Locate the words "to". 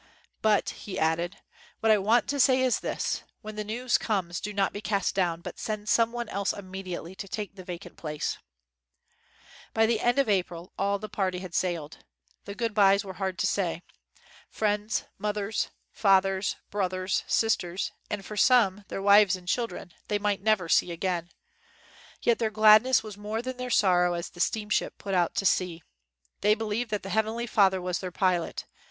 2.29-2.39, 7.13-7.27, 13.37-13.45, 25.35-25.45